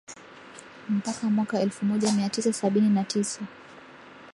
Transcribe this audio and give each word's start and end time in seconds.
mpaka 0.89 1.29
mwaka 1.29 1.59
elfu 1.59 1.85
moja 1.85 2.11
mia 2.11 2.29
tisa 2.29 2.53
sabini 2.53 2.89
na 2.89 3.03
tisa 3.03 3.41